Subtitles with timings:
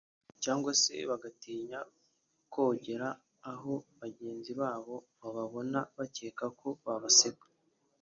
[0.43, 1.79] cyangwa se bagatinya
[2.53, 3.07] kogera
[3.51, 7.47] aho bagenzi babo bababona bakeka ko babaseka